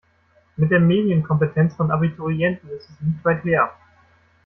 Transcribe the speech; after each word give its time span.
Mit 0.57 0.71
der 0.71 0.79
Medienkompetenz 0.79 1.75
von 1.75 1.91
Abiturienten 1.91 2.71
ist 2.71 2.89
es 2.89 3.01
nicht 3.01 3.23
weit 3.23 3.43
her. 3.43 3.71